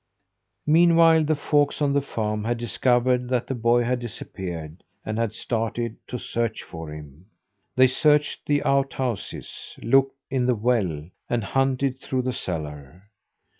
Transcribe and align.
Meanwhile 0.65 1.25
the 1.25 1.35
folks 1.35 1.79
on 1.79 1.93
the 1.93 2.01
farm 2.01 2.43
had 2.45 2.57
discovered 2.57 3.29
that 3.29 3.45
the 3.45 3.53
boy 3.53 3.83
had 3.83 3.99
disappeared, 3.99 4.83
and 5.05 5.19
had 5.19 5.31
started 5.35 5.95
to 6.07 6.17
search 6.17 6.63
for 6.63 6.91
him. 6.91 7.27
They 7.75 7.85
searched 7.85 8.47
the 8.47 8.63
outhouses, 8.63 9.75
looked 9.79 10.17
in 10.31 10.47
the 10.47 10.55
well, 10.55 11.05
and 11.29 11.43
hunted 11.43 11.99
through 11.99 12.23
the 12.23 12.33
cellar. 12.33 13.03